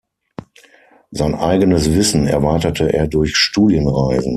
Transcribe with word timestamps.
Sein 1.11 1.35
eigenes 1.35 1.93
Wissen 1.93 2.25
erweiterte 2.25 2.91
er 2.91 3.07
durch 3.07 3.35
Studienreisen. 3.37 4.29